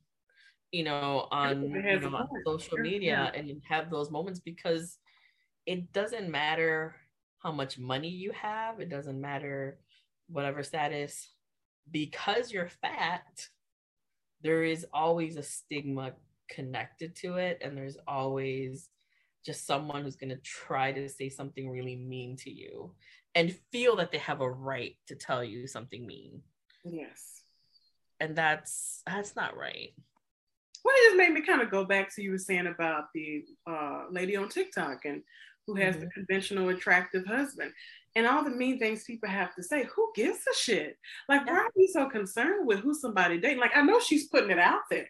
[0.72, 3.40] you know, on, you know, on social media yeah.
[3.40, 5.00] and have those moments because
[5.66, 6.96] it doesn't matter
[7.40, 9.80] how much money you have, it doesn't matter
[10.28, 11.30] whatever status,
[11.92, 13.48] because you're fat,
[14.42, 16.14] there is always a stigma
[16.50, 18.90] connected to it, and there's always
[19.46, 22.94] just someone who's going to try to say something really mean to you
[23.36, 26.42] and feel that they have a right to tell you something mean.
[26.86, 27.42] Yes.
[28.20, 29.94] And that's that's not right.
[30.86, 33.44] Well, it just made me kind of go back to you were saying about the
[33.68, 35.24] uh, lady on TikTok and
[35.68, 36.06] who has mm-hmm.
[36.06, 37.72] the conventional attractive husband
[38.16, 39.88] and all the mean things people have to say.
[39.96, 40.98] Who gives a shit?
[41.28, 43.60] Like, why are we so concerned with who somebody dating?
[43.60, 45.10] Like, I know she's putting it out there,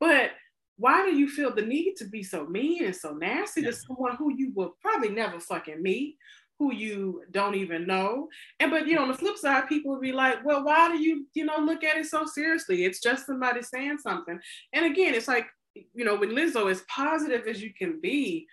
[0.00, 0.30] but
[0.76, 3.70] why do you feel the need to be so mean and so nasty yeah.
[3.70, 6.16] to someone who you will probably never fucking meet,
[6.58, 8.28] who you don't even know?
[8.58, 11.00] And but you know, on the flip side, people will be like, well, why do
[11.00, 12.84] you, you know, look at it so seriously?
[12.84, 14.40] It's just somebody saying something.
[14.72, 18.48] And again, it's like, you know, when Lizzo, as positive as you can be,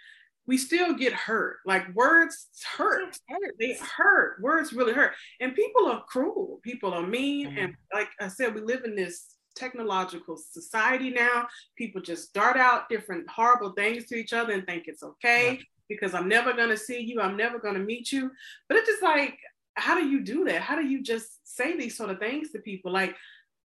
[0.50, 1.58] we still get hurt.
[1.64, 3.16] Like words hurt.
[3.60, 4.42] They hurt.
[4.42, 5.14] Words really hurt.
[5.40, 6.60] And people are cruel.
[6.64, 7.50] People are mean.
[7.50, 7.58] Mm-hmm.
[7.60, 11.48] And like I said, we live in this technological society now.
[11.78, 16.16] People just dart out different horrible things to each other and think it's okay because
[16.16, 18.32] I'm never gonna see you, I'm never gonna meet you.
[18.68, 19.38] But it's just like,
[19.76, 20.62] how do you do that?
[20.62, 22.92] How do you just say these sort of things to people?
[22.92, 23.16] Like,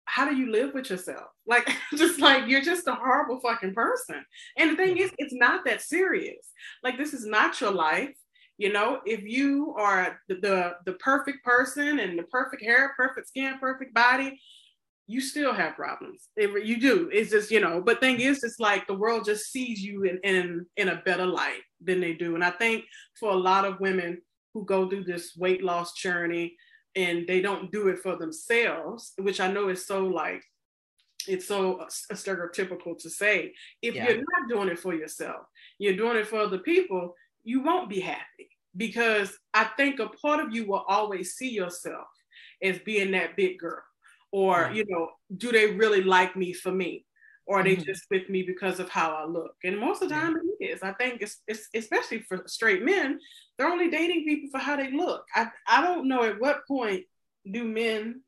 [0.05, 1.27] how do you live with yourself?
[1.45, 4.23] Like, just like you're just a horrible fucking person.
[4.57, 6.49] And the thing is, it's not that serious.
[6.83, 8.15] Like, this is not your life.
[8.57, 13.27] You know, if you are the, the, the perfect person and the perfect hair, perfect
[13.27, 14.39] skin, perfect body,
[15.07, 16.29] you still have problems.
[16.37, 17.09] It, you do.
[17.11, 20.19] It's just, you know, but thing is, it's like the world just sees you in,
[20.23, 22.35] in, in a better light than they do.
[22.35, 22.85] And I think
[23.19, 24.21] for a lot of women
[24.53, 26.55] who go through this weight loss journey
[26.95, 30.43] and they don't do it for themselves, which I know is so like,
[31.27, 33.53] it's so stereotypical to say.
[33.81, 34.09] If yeah.
[34.09, 35.45] you're not doing it for yourself,
[35.79, 40.45] you're doing it for other people, you won't be happy because I think a part
[40.45, 42.07] of you will always see yourself
[42.61, 43.83] as being that big girl
[44.31, 44.73] or yeah.
[44.73, 47.05] you know do they really like me for me
[47.45, 47.83] or are they mm-hmm.
[47.83, 49.55] just with me because of how i look.
[49.63, 50.67] And most of the time yeah.
[50.67, 50.83] it is.
[50.83, 53.19] I think it's, it's especially for straight men
[53.57, 55.25] they're only dating people for how they look.
[55.35, 57.03] I, I don't know at what point
[57.49, 58.21] do men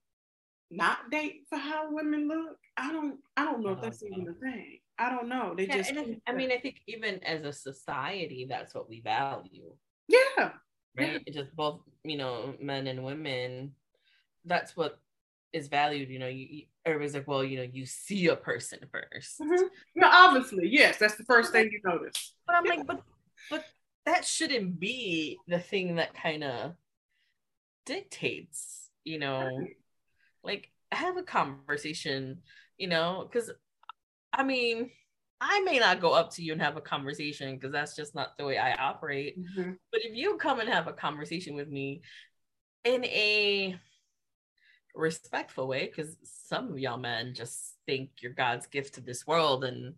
[0.70, 2.58] not date for how women look?
[2.78, 4.80] I don't i don't know if that's even a thing.
[4.98, 5.54] I don't know.
[5.56, 9.02] They yeah, just I, I mean i think even as a society that's what we
[9.02, 9.72] value.
[10.08, 10.52] Yeah.
[10.98, 11.22] Right?
[11.26, 11.34] Yeah.
[11.34, 13.74] just both you know men and women
[14.46, 15.00] that's what
[15.54, 18.80] is valued, you know, you, you everybody's like, well, you know, you see a person
[18.94, 19.64] 1st mm-hmm.
[19.96, 22.34] No, obviously, yes, that's the first thing you notice.
[22.46, 23.02] But I'm like, but
[23.50, 23.66] but
[24.06, 26.74] that shouldn't be the thing that kind of
[27.86, 29.50] dictates, you know,
[30.44, 32.40] like have a conversation,
[32.78, 33.52] you know, because
[34.32, 34.92] I mean,
[35.42, 38.38] I may not go up to you and have a conversation because that's just not
[38.38, 39.40] the way I operate.
[39.40, 39.72] Mm-hmm.
[39.92, 42.02] But if you come and have a conversation with me
[42.84, 43.78] in a
[44.96, 49.64] respectful way because some of y'all men just think you're God's gift to this world
[49.64, 49.94] and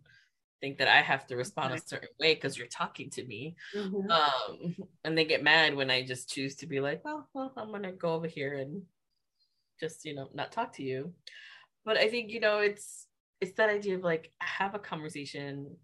[0.60, 3.56] think that I have to respond a certain way because you're talking to me.
[3.74, 4.10] Mm-hmm.
[4.10, 7.70] Um, and they get mad when I just choose to be like, well, well, I'm
[7.70, 8.82] gonna go over here and
[9.80, 11.12] just, you know, not talk to you.
[11.84, 13.06] But I think, you know, it's
[13.40, 15.76] it's that idea of like have a conversation,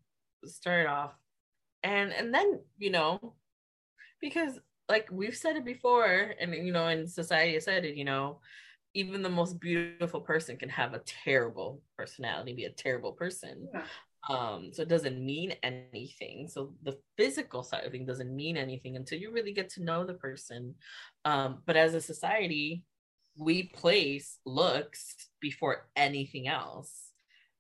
[0.45, 1.13] start off,
[1.83, 3.35] and and then, you know,
[4.21, 8.05] because like we've said it before, and you know, in society has said it, you
[8.05, 8.41] know,
[8.95, 13.69] even the most beautiful person can have a terrible personality, be a terrible person.
[13.73, 13.83] Yeah.
[14.31, 16.49] Um, so it doesn't mean anything.
[16.49, 20.05] So the physical side of things doesn't mean anything until you really get to know
[20.05, 20.77] the person.
[21.25, 22.85] Um, but as a society,
[23.37, 27.11] we place looks before anything else.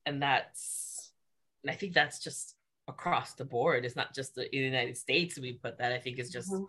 [0.07, 1.13] And that's,
[1.63, 2.55] and I think that's just
[2.89, 3.85] across the board.
[3.85, 5.93] It's not just the, in the United States we put that.
[5.93, 6.65] I think it's just mm-hmm.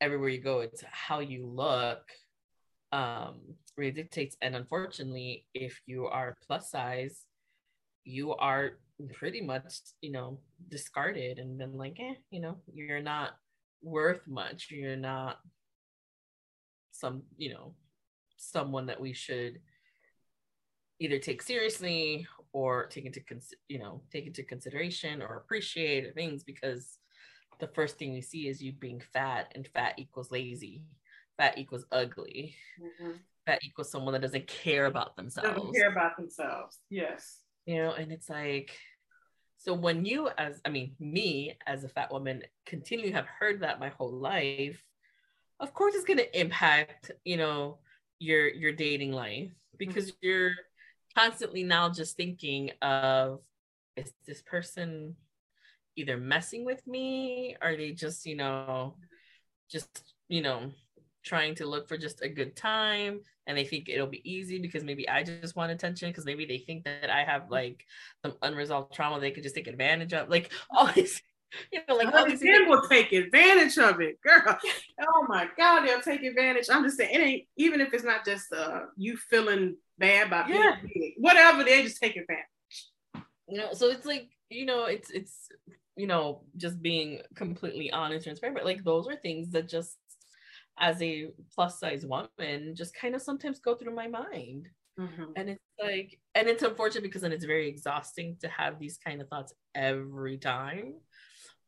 [0.00, 2.00] everywhere you go, it's how you look
[2.92, 3.40] um,
[3.76, 4.36] really dictates.
[4.42, 7.24] And unfortunately, if you are plus size,
[8.04, 8.78] you are
[9.14, 13.36] pretty much, you know, discarded and then like, eh, you know, you're not
[13.82, 14.68] worth much.
[14.70, 15.38] You're not
[16.92, 17.74] some, you know,
[18.36, 19.60] someone that we should
[20.98, 26.42] either take seriously or take into cons- you know take into consideration or appreciate things
[26.42, 26.98] because
[27.60, 30.82] the first thing we see is you being fat and fat equals lazy
[31.38, 32.54] fat equals ugly.
[32.80, 33.12] Mm-hmm.
[33.44, 35.56] Fat equals someone that doesn't care about themselves.
[35.56, 36.78] Doesn't care about themselves.
[36.90, 37.40] Yes.
[37.64, 38.76] You know, and it's like,
[39.58, 43.80] so when you, as I mean, me as a fat woman, continue have heard that
[43.80, 44.82] my whole life,
[45.60, 47.78] of course it's going to impact you know
[48.18, 50.26] your your dating life because mm-hmm.
[50.26, 50.52] you're
[51.14, 53.40] constantly now just thinking of
[53.96, 55.16] is this person
[55.96, 58.94] either messing with me are they just you know
[59.70, 60.70] just you know
[61.26, 64.84] trying to look for just a good time and they think it'll be easy because
[64.84, 67.84] maybe I just want attention because maybe they think that I have like
[68.24, 71.20] some unresolved trauma they could just take advantage of like all these
[71.72, 74.58] you know like all these men will take advantage of it girl.
[75.00, 76.66] Oh my god they'll take advantage.
[76.70, 80.48] I'm just saying it ain't even if it's not just uh you feeling bad about
[80.48, 80.76] yeah.
[81.18, 82.44] whatever they just take advantage.
[83.48, 85.48] You know so it's like you know it's it's
[85.96, 89.96] you know just being completely honest and transparent but like those are things that just
[90.78, 94.68] as a plus size woman just kind of sometimes go through my mind.
[94.98, 95.24] Mm-hmm.
[95.36, 99.20] And it's like, and it's unfortunate because then it's very exhausting to have these kind
[99.20, 100.94] of thoughts every time.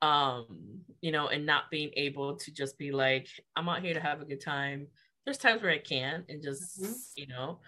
[0.00, 4.00] Um, you know, and not being able to just be like, I'm out here to
[4.00, 4.86] have a good time.
[5.24, 6.92] There's times where I can and just, mm-hmm.
[7.16, 7.60] you know,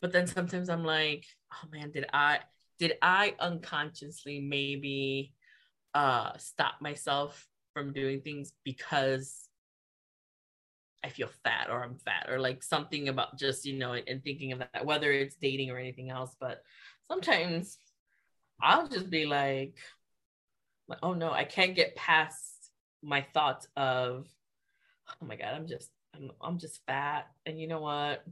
[0.00, 2.40] but then sometimes I'm like, oh man, did I
[2.78, 5.34] did I unconsciously maybe
[5.94, 9.49] uh stop myself from doing things because
[11.04, 14.52] I feel fat or I'm fat or like something about just, you know, and thinking
[14.52, 16.34] of that, whether it's dating or anything else.
[16.38, 16.62] But
[17.10, 17.78] sometimes
[18.60, 19.76] I'll just be like,
[21.02, 22.70] oh no, I can't get past
[23.02, 24.26] my thoughts of,
[25.22, 27.28] oh my God, I'm just, I'm, I'm just fat.
[27.46, 28.24] And you know what?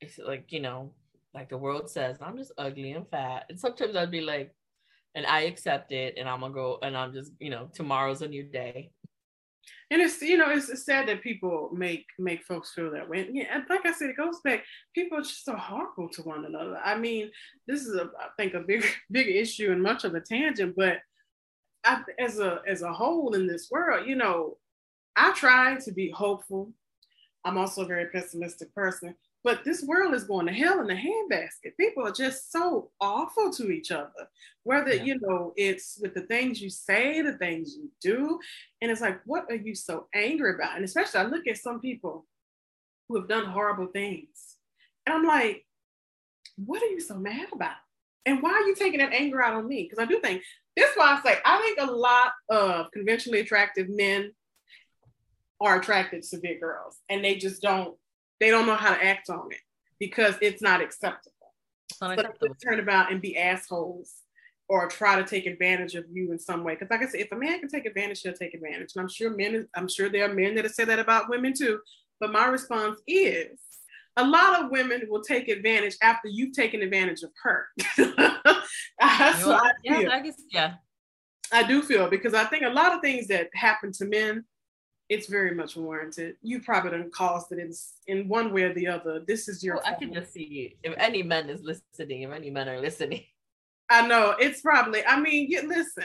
[0.00, 0.92] It's like, you know,
[1.32, 3.44] like the world says, I'm just ugly and fat.
[3.48, 4.54] And sometimes I'd be like,
[5.14, 8.28] and I accept it and I'm gonna go and I'm just, you know, tomorrow's a
[8.28, 8.90] new day
[9.90, 13.26] and it's you know it's, it's sad that people make make folks feel that way.
[13.26, 14.64] And yeah, like I said, it goes back.
[14.94, 16.78] People are just so horrible to one another.
[16.84, 17.30] I mean,
[17.66, 20.98] this is a I think a big big issue and much of a tangent, but
[21.84, 24.56] I, as a as a whole in this world, you know,
[25.14, 26.72] I try to be hopeful.
[27.44, 29.14] I'm also a very pessimistic person,
[29.46, 31.76] but this world is going to hell in a handbasket.
[31.78, 34.28] People are just so awful to each other,
[34.64, 35.04] whether, yeah.
[35.04, 38.40] you know, it's with the things you say, the things you do.
[38.82, 40.74] And it's like, what are you so angry about?
[40.74, 42.26] And especially, I look at some people
[43.08, 44.56] who have done horrible things.
[45.06, 45.64] And I'm like,
[46.56, 47.76] what are you so mad about?
[48.24, 49.84] And why are you taking that anger out on me?
[49.84, 50.42] Because I do think
[50.76, 54.32] this is why I say I think a lot of conventionally attractive men
[55.60, 57.96] are attracted to big girls and they just don't
[58.40, 59.60] they don't know how to act on it
[59.98, 61.32] because it's not acceptable.
[61.98, 62.14] so
[62.62, 64.12] turn about and be assholes
[64.68, 66.74] or try to take advantage of you in some way.
[66.74, 68.92] Because like I said, if a man can take advantage, he'll take advantage.
[68.94, 71.52] And I'm sure men, I'm sure there are men that have said that about women
[71.56, 71.80] too.
[72.18, 73.58] But my response is
[74.16, 77.66] a lot of women will take advantage after you've taken advantage of her.
[78.98, 79.70] That's you know, what I.
[79.84, 80.74] Yeah, I guess, yeah.
[81.52, 84.44] I do feel because I think a lot of things that happen to men
[85.08, 86.36] it's very much warranted.
[86.42, 87.72] You probably don't caused it in,
[88.06, 89.20] in one way or the other.
[89.26, 89.76] This is your.
[89.76, 92.22] Well, I can just see if any men is listening.
[92.22, 93.22] If any men are listening,
[93.90, 95.04] I know it's probably.
[95.04, 96.04] I mean, you listen.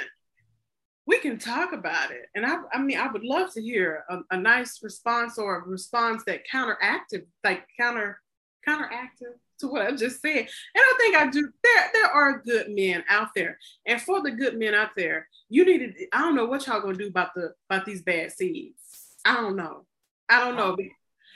[1.08, 2.58] We can talk about it, and I.
[2.72, 6.42] I mean, I would love to hear a, a nice response or a response that
[6.52, 8.20] counteractive, like counter,
[8.68, 10.38] counteractive to what I just said.
[10.38, 11.50] And I think I do.
[11.64, 15.66] There, there are good men out there, and for the good men out there, you
[15.66, 16.08] need to.
[16.14, 18.82] I don't know what y'all gonna do about the about these bad seeds
[19.26, 19.86] I don't know.
[20.30, 20.76] I don't know.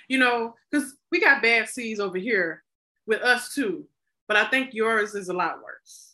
[0.07, 2.63] You know, because we got bad seeds over here
[3.07, 3.85] with us too.
[4.27, 6.13] But I think yours is a lot worse.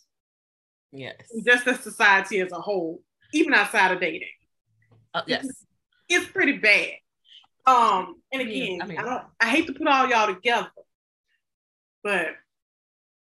[0.92, 1.16] Yes.
[1.44, 4.28] Just as society as a whole, even outside of dating.
[5.14, 5.44] Uh, yes.
[5.44, 5.66] It's,
[6.08, 6.90] it's, pretty bad.
[7.66, 10.68] Um, and again, I, mean, I don't I hate to put all y'all together,
[12.02, 12.28] but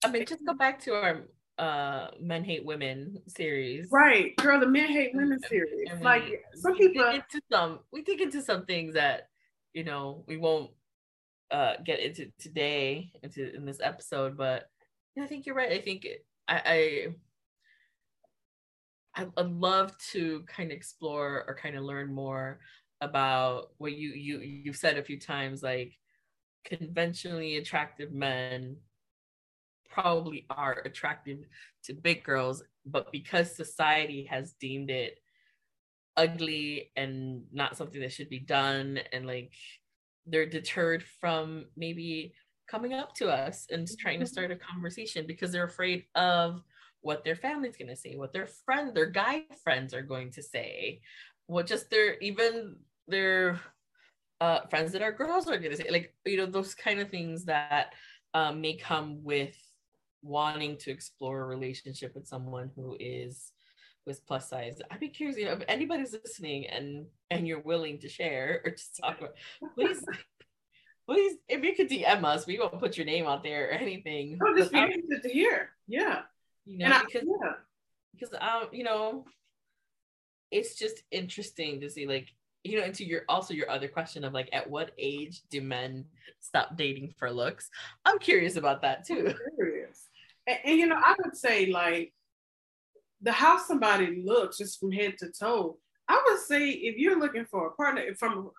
[0.04, 1.24] I mean just go back to our
[1.58, 3.88] uh men hate women series.
[3.90, 5.88] Right girl the men hate women series.
[5.98, 9.28] we, like some people dig into some we dig into some things that
[9.72, 10.70] you know we won't
[11.50, 14.68] uh get into today into in this episode but
[15.16, 15.72] yeah, i think you're right.
[15.72, 16.06] I think
[16.46, 17.08] i
[19.16, 22.60] i i'd love to kind of explore or kind of learn more
[23.00, 25.96] about what you you you've said a few times like
[26.64, 28.76] conventionally attractive men
[29.88, 31.38] probably are attractive
[31.84, 35.18] to big girls, but because society has deemed it
[36.16, 39.52] ugly and not something that should be done, and like
[40.26, 42.34] they're deterred from maybe
[42.68, 44.32] coming up to us and trying to mm-hmm.
[44.32, 46.62] start a conversation because they're afraid of
[47.00, 50.42] what their family's going to say, what their friend, their guy friends are going to
[50.42, 51.00] say,
[51.46, 53.58] what just their even their
[54.40, 57.10] uh, friends that are girls are going to say, like you know those kind of
[57.10, 57.94] things that
[58.34, 59.56] um, may come with
[60.22, 63.52] wanting to explore a relationship with someone who is
[64.06, 64.80] was plus size.
[64.90, 68.70] I'd be curious, you know, if anybody's listening and and you're willing to share or
[68.72, 69.34] just talk about,
[69.74, 70.04] please,
[71.08, 74.38] please, if you could DM us, we won't put your name out there or anything.
[74.42, 75.70] Oh, just be interested to hear.
[75.86, 76.22] Yeah.
[76.64, 77.52] You know, and because I, yeah.
[78.12, 79.24] because um, you know,
[80.50, 82.28] it's just interesting to see like
[82.64, 86.04] you know, into your also your other question of like at what age do men
[86.40, 87.68] stop dating for looks?
[88.04, 89.34] I'm curious about that too.
[89.54, 90.08] Curious.
[90.46, 92.12] And, and you know, I would say like
[93.22, 95.78] the how somebody looks just from head to toe.
[96.08, 98.50] I would say if you're looking for a partner from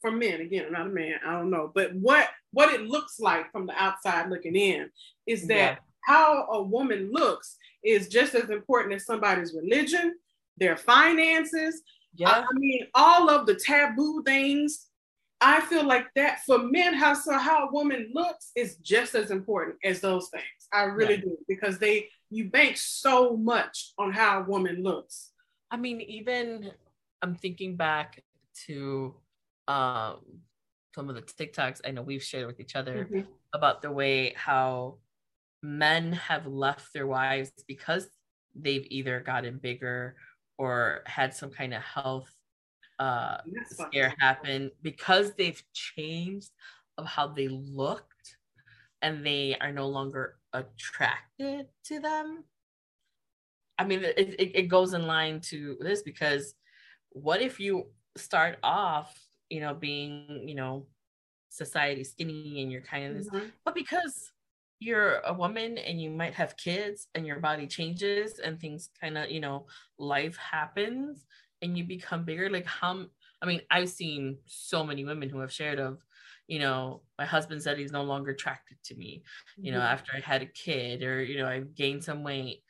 [0.00, 3.18] from men, again, I'm not a man, I don't know, but what what it looks
[3.18, 4.90] like from the outside looking in
[5.26, 5.76] is that yeah.
[6.02, 10.14] how a woman looks is just as important as somebody's religion,
[10.56, 11.82] their finances.
[12.18, 12.30] Yeah.
[12.30, 14.86] I, I mean, all of the taboo things.
[15.40, 19.30] I feel like that for men, how so how a woman looks is just as
[19.30, 20.44] important as those things.
[20.72, 21.20] I really yeah.
[21.20, 25.30] do because they you bank so much on how a woman looks.
[25.70, 26.72] I mean, even
[27.22, 28.22] I'm thinking back
[28.66, 29.14] to
[29.68, 30.18] um,
[30.94, 33.30] some of the TikToks I know we've shared with each other mm-hmm.
[33.52, 34.96] about the way how
[35.62, 38.08] men have left their wives because
[38.54, 40.16] they've either gotten bigger
[40.58, 42.30] or had some kind of health
[42.98, 46.50] uh, scare happen because they've changed
[46.98, 48.36] of how they looked
[49.02, 52.42] and they are no longer attracted to them
[53.78, 56.54] i mean it, it, it goes in line to this because
[57.10, 57.86] what if you
[58.16, 59.16] start off
[59.50, 60.86] you know being you know
[61.50, 63.46] society skinny and you're kind of this mm-hmm.
[63.64, 64.32] but because
[64.80, 69.18] you're a woman and you might have kids and your body changes and things kind
[69.18, 69.66] of you know
[69.98, 71.26] life happens
[71.62, 73.04] and you become bigger like how
[73.42, 75.98] i mean i've seen so many women who have shared of
[76.48, 79.22] you know, my husband said he's no longer attracted to me,
[79.58, 79.92] you know, mm-hmm.
[79.92, 82.62] after I had a kid or, you know, I've gained some weight.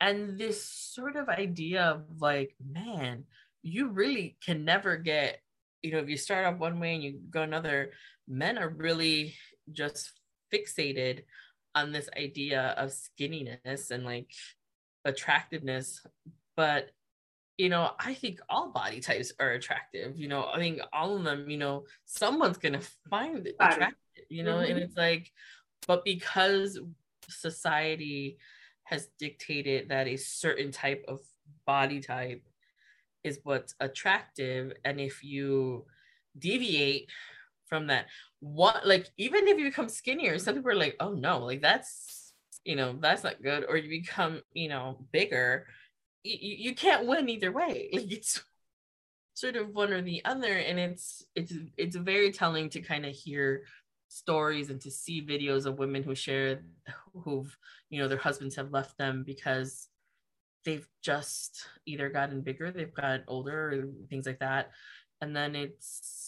[0.00, 3.24] And this sort of idea of like, man,
[3.62, 5.40] you really can never get,
[5.82, 7.90] you know, if you start off one way and you go another,
[8.28, 9.34] men are really
[9.72, 10.12] just
[10.54, 11.24] fixated
[11.76, 14.32] on this idea of skinniness and like
[15.04, 16.04] attractiveness.
[16.56, 16.90] But
[17.58, 20.18] you know, I think all body types are attractive.
[20.18, 24.42] You know, I think all of them, you know, someone's gonna find it attractive, you
[24.42, 24.72] know, mm-hmm.
[24.72, 25.30] and it's like,
[25.86, 26.78] but because
[27.28, 28.38] society
[28.84, 31.20] has dictated that a certain type of
[31.66, 32.42] body type
[33.24, 35.86] is what's attractive, and if you
[36.38, 37.10] deviate
[37.68, 38.06] from that,
[38.40, 42.32] what like even if you become skinnier, some people are like, oh no, like that's
[42.64, 45.66] you know, that's not good, or you become, you know, bigger.
[46.24, 47.90] You, you can't win either way.
[47.94, 48.42] Like it's
[49.34, 53.14] sort of one or the other and it's it's it's very telling to kind of
[53.14, 53.64] hear
[54.08, 56.62] stories and to see videos of women who share
[57.22, 57.54] who've
[57.90, 59.88] you know their husbands have left them because
[60.64, 64.70] they've just either gotten bigger they've gotten older things like that.
[65.20, 66.25] And then it's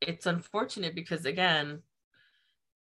[0.00, 1.82] it's unfortunate because again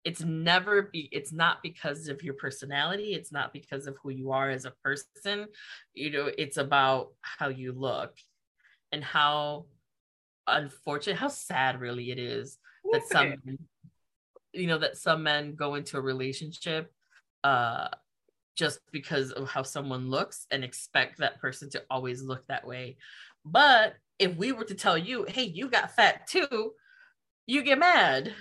[0.04, 4.32] it's never be it's not because of your personality it's not because of who you
[4.32, 5.48] are as a person.
[5.94, 8.14] You know it's about how you look
[8.92, 9.66] and how
[10.48, 12.58] unfortunate how sad really it is
[12.92, 13.34] that some
[14.54, 16.92] you know that some men go into a relationship
[17.44, 17.90] uh
[18.56, 22.98] just because of how someone looks and expect that person to always look that way.
[23.46, 26.72] But if we were to tell you hey you got fat too
[27.48, 28.34] you get mad.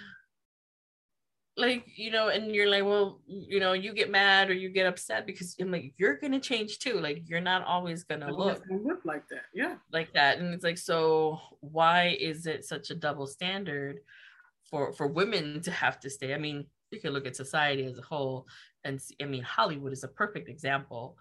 [1.58, 4.84] Like you know and you're like well you know you get mad or you get
[4.84, 7.00] upset because i'm like you're gonna change too.
[7.00, 9.44] Like you're not always gonna look, gonna look like that.
[9.54, 9.76] Yeah.
[9.90, 10.36] like that.
[10.36, 14.00] And it's like so why is it such a double standard
[14.68, 16.34] for for women to have to stay?
[16.34, 18.46] I mean you can look at society as a whole
[18.84, 21.16] and see, i mean hollywood is a perfect example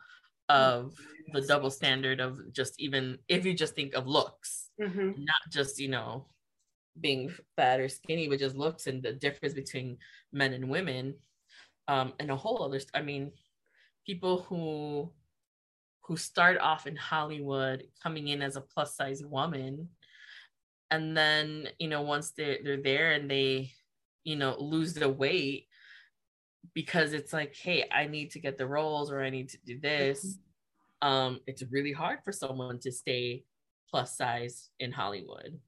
[0.50, 0.94] of
[1.34, 5.12] the double standard of just even if you just think of looks mm-hmm.
[5.18, 6.26] not just you know
[7.00, 9.98] being fat or skinny, but just looks and the difference between
[10.32, 11.16] men and women.
[11.88, 13.32] Um, and a whole other, I mean,
[14.06, 15.12] people who
[16.04, 19.90] who start off in Hollywood coming in as a plus size woman,
[20.92, 23.72] and then you know once they're they're there and they
[24.24, 25.68] you know lose the weight
[26.74, 29.80] because it's like, hey, I need to get the roles or I need to do
[29.80, 30.26] this.
[30.26, 31.08] Mm-hmm.
[31.08, 33.44] Um, it's really hard for someone to stay
[33.92, 35.60] plus size in Hollywood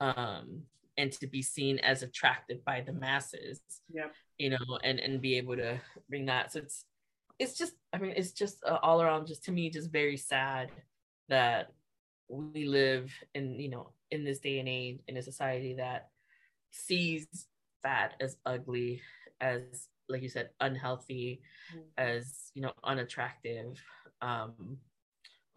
[0.00, 0.62] um,
[0.96, 3.60] and to be seen as attractive by the masses.
[3.92, 4.08] Yeah.
[4.38, 6.52] You know, and and be able to bring that.
[6.52, 6.84] So it's
[7.38, 10.70] it's just I mean it's just uh, all around just to me just very sad
[11.28, 11.72] that
[12.28, 16.08] we live in you know in this day and age in a society that
[16.70, 17.26] sees
[17.82, 19.00] fat as ugly
[19.40, 21.40] as like you said unhealthy
[21.72, 21.80] mm-hmm.
[21.96, 23.80] as you know unattractive
[24.20, 24.78] um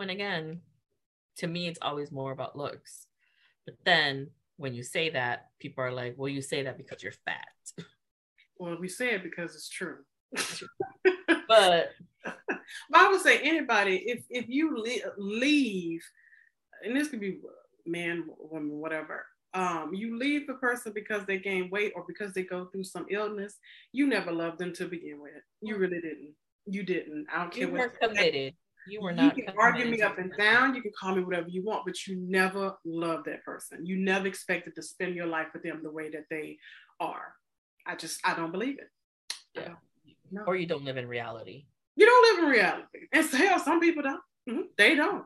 [0.01, 0.61] when again,
[1.37, 3.05] to me, it's always more about looks.
[3.65, 7.11] But then when you say that, people are like, well, you say that because you're
[7.11, 7.47] fat.
[8.57, 9.97] Well, we say it because it's true.
[11.47, 11.89] but
[12.93, 14.85] I would say anybody, if if you
[15.17, 16.03] leave,
[16.85, 17.39] and this could be
[17.85, 19.25] man, woman, whatever.
[19.53, 23.05] Um, you leave the person because they gain weight or because they go through some
[23.09, 23.57] illness.
[23.91, 25.33] You never loved them to begin with.
[25.61, 26.33] You really didn't.
[26.65, 27.27] You didn't.
[27.33, 27.67] I don't care.
[27.67, 28.53] You were committed.
[28.87, 29.37] You were not.
[29.37, 30.75] You can argue me up and down.
[30.75, 33.85] You can call me whatever you want, but you never love that person.
[33.85, 36.57] You never expected to spend your life with them the way that they
[36.99, 37.35] are.
[37.85, 38.89] I just, I don't believe it.
[39.55, 39.73] Yeah.
[40.31, 40.43] No.
[40.47, 41.65] Or you don't live in reality.
[41.95, 42.99] You don't live in reality.
[43.11, 44.21] And so, hell, some people don't.
[44.49, 44.61] Mm-hmm.
[44.77, 45.25] They don't.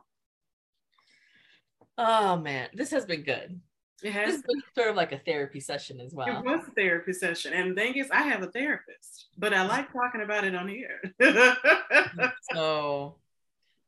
[1.97, 3.62] Oh man, this has been good.
[4.03, 6.28] It has this been sort of like a therapy session as well.
[6.28, 7.53] It was a therapy session.
[7.53, 10.68] And the thing is, I have a therapist, but I like talking about it on
[10.68, 11.01] here.
[12.53, 13.16] so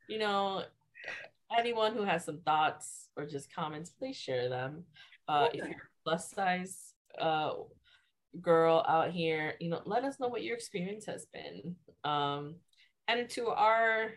[0.08, 0.64] you know,
[1.58, 4.84] anyone who has some thoughts or just comments, please share them.
[5.28, 7.54] Uh, if you're plus size uh,
[8.42, 11.76] girl out here, you know, let us know what your experience has been.
[12.04, 12.56] Um,
[13.08, 14.12] and to our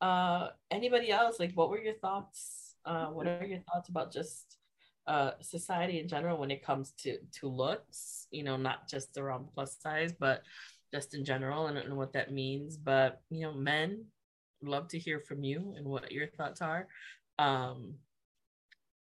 [0.00, 2.74] uh, anybody else, like, what were your thoughts?
[2.84, 4.58] Uh, what are your thoughts about just
[5.06, 8.26] uh, society in general when it comes to to looks?
[8.30, 10.42] You know, not just around plus size, but
[10.92, 12.76] just in general and, and what that means.
[12.76, 14.06] But you know, men,
[14.64, 16.86] love to hear from you and what your thoughts are.
[17.38, 17.94] Um,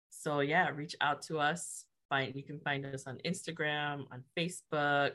[0.10, 1.86] so yeah, reach out to us.
[2.10, 5.12] Find you can find us on Instagram, on Facebook.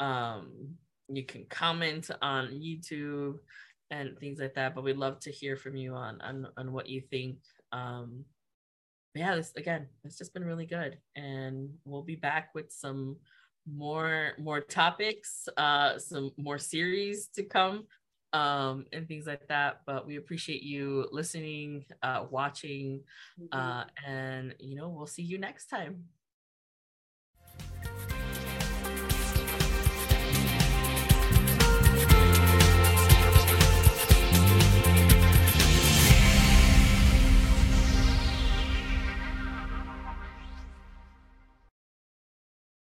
[0.00, 0.74] Um,
[1.08, 3.38] you can comment on YouTube
[3.90, 4.74] and things like that.
[4.74, 7.38] But we'd love to hear from you on on, on what you think.
[7.72, 8.24] Um,
[9.14, 13.16] yeah, this again, it's just been really good, and we'll be back with some
[13.66, 17.84] more more topics, uh, some more series to come
[18.32, 19.82] um, and things like that.
[19.86, 23.00] But we appreciate you listening, uh, watching,
[23.40, 23.58] mm-hmm.
[23.58, 26.04] uh, and you know, we'll see you next time.